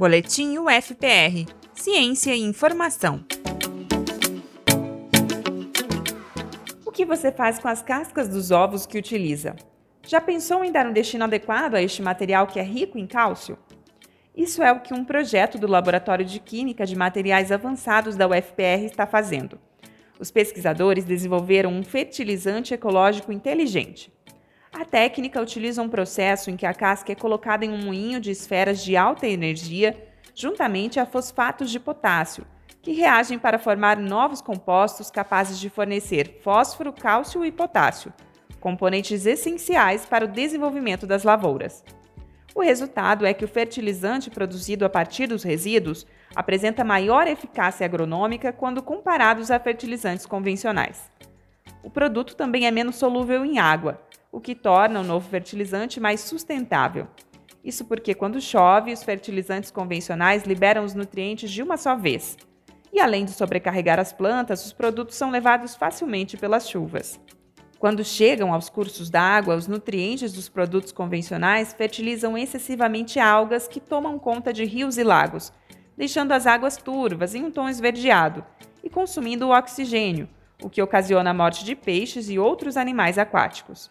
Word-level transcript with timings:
Boletim 0.00 0.56
UFPR 0.56 1.44
Ciência 1.74 2.34
e 2.34 2.40
Informação. 2.40 3.22
O 6.86 6.90
que 6.90 7.04
você 7.04 7.30
faz 7.30 7.58
com 7.58 7.68
as 7.68 7.82
cascas 7.82 8.26
dos 8.26 8.50
ovos 8.50 8.86
que 8.86 8.96
utiliza? 8.96 9.54
Já 10.06 10.18
pensou 10.18 10.64
em 10.64 10.72
dar 10.72 10.86
um 10.86 10.92
destino 10.94 11.24
adequado 11.24 11.74
a 11.74 11.82
este 11.82 12.00
material 12.00 12.46
que 12.46 12.58
é 12.58 12.62
rico 12.62 12.96
em 12.96 13.06
cálcio? 13.06 13.58
Isso 14.34 14.62
é 14.62 14.72
o 14.72 14.80
que 14.80 14.94
um 14.94 15.04
projeto 15.04 15.58
do 15.58 15.66
Laboratório 15.66 16.24
de 16.24 16.40
Química 16.40 16.86
de 16.86 16.96
Materiais 16.96 17.52
Avançados 17.52 18.16
da 18.16 18.26
UFPR 18.26 18.86
está 18.86 19.06
fazendo. 19.06 19.60
Os 20.18 20.30
pesquisadores 20.30 21.04
desenvolveram 21.04 21.70
um 21.70 21.82
fertilizante 21.82 22.72
ecológico 22.72 23.32
inteligente. 23.32 24.10
A 24.72 24.84
técnica 24.84 25.42
utiliza 25.42 25.82
um 25.82 25.88
processo 25.88 26.48
em 26.48 26.56
que 26.56 26.64
a 26.64 26.72
casca 26.72 27.10
é 27.10 27.16
colocada 27.16 27.64
em 27.64 27.70
um 27.70 27.84
moinho 27.84 28.20
de 28.20 28.30
esferas 28.30 28.82
de 28.82 28.96
alta 28.96 29.26
energia, 29.26 29.96
juntamente 30.34 31.00
a 31.00 31.04
fosfatos 31.04 31.70
de 31.70 31.80
potássio, 31.80 32.46
que 32.80 32.92
reagem 32.92 33.38
para 33.38 33.58
formar 33.58 33.96
novos 33.98 34.40
compostos 34.40 35.10
capazes 35.10 35.58
de 35.58 35.68
fornecer 35.68 36.38
fósforo, 36.42 36.92
cálcio 36.92 37.44
e 37.44 37.50
potássio, 37.50 38.12
componentes 38.60 39.26
essenciais 39.26 40.06
para 40.06 40.24
o 40.24 40.28
desenvolvimento 40.28 41.04
das 41.04 41.24
lavouras. 41.24 41.84
O 42.54 42.62
resultado 42.62 43.26
é 43.26 43.34
que 43.34 43.44
o 43.44 43.48
fertilizante 43.48 44.30
produzido 44.30 44.84
a 44.84 44.88
partir 44.88 45.26
dos 45.26 45.42
resíduos 45.42 46.06
apresenta 46.34 46.84
maior 46.84 47.26
eficácia 47.26 47.84
agronômica 47.84 48.52
quando 48.52 48.82
comparados 48.82 49.50
a 49.50 49.58
fertilizantes 49.58 50.26
convencionais. 50.26 51.10
O 51.82 51.90
produto 51.90 52.36
também 52.36 52.66
é 52.66 52.70
menos 52.70 52.96
solúvel 52.96 53.44
em 53.44 53.58
água, 53.58 54.00
o 54.32 54.40
que 54.40 54.54
torna 54.54 55.00
o 55.00 55.04
novo 55.04 55.28
fertilizante 55.28 55.98
mais 55.98 56.20
sustentável. 56.20 57.08
Isso 57.62 57.84
porque, 57.84 58.14
quando 58.14 58.40
chove, 58.40 58.92
os 58.92 59.02
fertilizantes 59.02 59.70
convencionais 59.70 60.44
liberam 60.44 60.84
os 60.84 60.94
nutrientes 60.94 61.50
de 61.50 61.62
uma 61.62 61.76
só 61.76 61.96
vez. 61.96 62.36
E 62.92 63.00
além 63.00 63.24
de 63.24 63.32
sobrecarregar 63.32 64.00
as 64.00 64.12
plantas, 64.12 64.64
os 64.64 64.72
produtos 64.72 65.16
são 65.16 65.30
levados 65.30 65.74
facilmente 65.74 66.36
pelas 66.36 66.68
chuvas. 66.68 67.20
Quando 67.78 68.04
chegam 68.04 68.52
aos 68.52 68.68
cursos 68.68 69.08
d'água, 69.08 69.56
os 69.56 69.66
nutrientes 69.66 70.32
dos 70.32 70.48
produtos 70.48 70.92
convencionais 70.92 71.72
fertilizam 71.72 72.36
excessivamente 72.36 73.18
algas 73.18 73.66
que 73.66 73.80
tomam 73.80 74.18
conta 74.18 74.52
de 74.52 74.64
rios 74.64 74.98
e 74.98 75.02
lagos, 75.02 75.52
deixando 75.96 76.32
as 76.32 76.46
águas 76.46 76.76
turvas 76.76 77.34
em 77.34 77.44
um 77.44 77.50
tom 77.50 77.68
esverdeado 77.68 78.44
e 78.82 78.90
consumindo 78.90 79.46
o 79.46 79.56
oxigênio, 79.56 80.28
o 80.62 80.68
que 80.68 80.82
ocasiona 80.82 81.30
a 81.30 81.34
morte 81.34 81.64
de 81.64 81.74
peixes 81.74 82.28
e 82.28 82.38
outros 82.38 82.76
animais 82.76 83.16
aquáticos. 83.16 83.90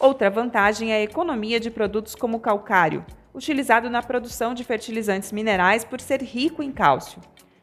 Outra 0.00 0.30
vantagem 0.30 0.94
é 0.94 0.96
a 0.96 1.02
economia 1.02 1.60
de 1.60 1.70
produtos 1.70 2.14
como 2.14 2.38
o 2.38 2.40
calcário, 2.40 3.04
utilizado 3.34 3.90
na 3.90 4.02
produção 4.02 4.54
de 4.54 4.64
fertilizantes 4.64 5.30
minerais 5.30 5.84
por 5.84 6.00
ser 6.00 6.22
rico 6.22 6.62
em 6.62 6.72
cálcio, 6.72 7.20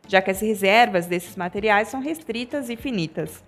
já 0.08 0.22
que 0.22 0.30
as 0.30 0.40
reservas 0.40 1.08
desses 1.08 1.36
materiais 1.36 1.88
são 1.88 2.00
restritas 2.00 2.70
e 2.70 2.76
finitas. 2.76 3.44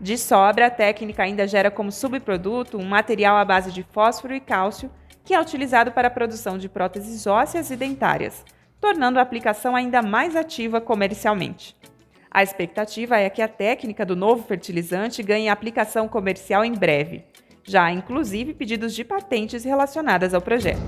De 0.00 0.16
sobra, 0.16 0.68
a 0.68 0.70
técnica 0.70 1.22
ainda 1.22 1.46
gera 1.46 1.70
como 1.70 1.92
subproduto 1.92 2.78
um 2.78 2.86
material 2.86 3.36
à 3.36 3.44
base 3.44 3.70
de 3.70 3.82
fósforo 3.82 4.34
e 4.34 4.40
cálcio 4.40 4.90
que 5.22 5.34
é 5.34 5.40
utilizado 5.40 5.92
para 5.92 6.08
a 6.08 6.10
produção 6.10 6.56
de 6.56 6.66
próteses 6.66 7.26
ósseas 7.26 7.70
e 7.70 7.76
dentárias, 7.76 8.42
tornando 8.80 9.18
a 9.18 9.22
aplicação 9.22 9.76
ainda 9.76 10.00
mais 10.00 10.34
ativa 10.34 10.80
comercialmente. 10.80 11.76
A 12.30 12.42
expectativa 12.42 13.18
é 13.18 13.28
que 13.28 13.42
a 13.42 13.48
técnica 13.48 14.04
do 14.04 14.16
novo 14.16 14.44
fertilizante 14.44 15.22
ganhe 15.22 15.50
aplicação 15.50 16.08
comercial 16.08 16.64
em 16.64 16.72
breve. 16.72 17.22
Já 17.66 17.90
inclusive 17.90 18.52
pedidos 18.52 18.94
de 18.94 19.04
patentes 19.04 19.64
relacionadas 19.64 20.34
ao 20.34 20.40
projeto. 20.40 20.80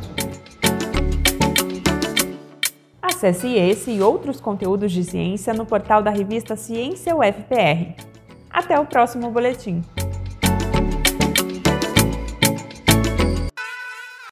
Acesse 3.00 3.54
esse 3.54 3.92
e 3.92 4.02
outros 4.02 4.40
conteúdos 4.40 4.92
de 4.92 5.02
ciência 5.02 5.54
no 5.54 5.64
portal 5.64 6.02
da 6.02 6.10
revista 6.10 6.54
Ciência 6.54 7.16
UFPR. 7.16 7.94
Até 8.50 8.78
o 8.78 8.84
próximo 8.84 9.30
boletim! 9.30 9.82